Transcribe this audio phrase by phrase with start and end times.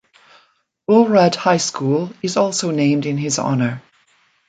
[0.89, 3.83] Bolhrad High School is also named in his honor.